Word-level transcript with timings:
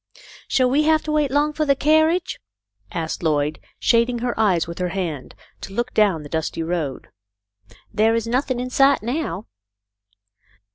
"Shall 0.47 0.67
we 0.67 0.81
have 0.85 1.03
to 1.03 1.11
wait 1.11 1.29
long 1.29 1.53
for 1.53 1.63
the 1.63 1.75
carriage?" 1.75 2.39
asked 2.91 3.21
Lloyd, 3.21 3.59
shading 3.77 4.17
her 4.17 4.33
eyes 4.35 4.65
with 4.65 4.79
her 4.79 4.89
hand 4.89 5.35
to 5.61 5.73
look 5.73 5.93
down 5.93 6.23
the 6.23 6.27
dusty 6.27 6.63
road. 6.63 7.09
"There 7.93 8.15
is 8.15 8.25
nothing 8.25 8.59
in 8.59 8.71
sight 8.71 9.03
now." 9.03 9.45